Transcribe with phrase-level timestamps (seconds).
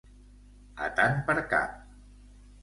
[0.85, 1.77] A tant per cap.